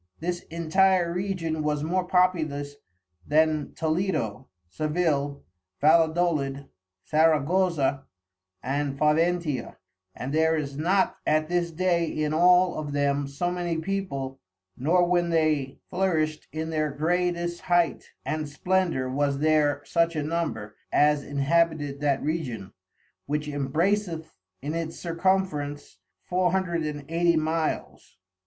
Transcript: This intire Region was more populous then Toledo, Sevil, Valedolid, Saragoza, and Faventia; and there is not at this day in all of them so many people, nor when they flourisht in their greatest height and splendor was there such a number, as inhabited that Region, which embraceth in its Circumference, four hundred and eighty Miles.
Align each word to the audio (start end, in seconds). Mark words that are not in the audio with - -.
This 0.19 0.41
intire 0.49 1.13
Region 1.13 1.61
was 1.61 1.83
more 1.83 2.03
populous 2.07 2.77
then 3.23 3.73
Toledo, 3.75 4.47
Sevil, 4.67 5.43
Valedolid, 5.79 6.67
Saragoza, 7.05 8.05
and 8.63 8.97
Faventia; 8.97 9.75
and 10.15 10.33
there 10.33 10.55
is 10.57 10.75
not 10.75 11.17
at 11.27 11.49
this 11.49 11.69
day 11.69 12.05
in 12.09 12.33
all 12.33 12.79
of 12.79 12.93
them 12.93 13.27
so 13.27 13.51
many 13.51 13.77
people, 13.77 14.39
nor 14.75 15.07
when 15.07 15.29
they 15.29 15.77
flourisht 15.93 16.47
in 16.51 16.71
their 16.71 16.89
greatest 16.89 17.61
height 17.61 18.05
and 18.25 18.49
splendor 18.49 19.07
was 19.07 19.37
there 19.37 19.83
such 19.85 20.15
a 20.15 20.23
number, 20.23 20.75
as 20.91 21.23
inhabited 21.23 21.99
that 21.99 22.23
Region, 22.23 22.73
which 23.27 23.47
embraceth 23.47 24.33
in 24.63 24.73
its 24.73 24.97
Circumference, 24.99 25.99
four 26.23 26.51
hundred 26.53 26.81
and 26.87 27.05
eighty 27.07 27.35
Miles. 27.37 28.17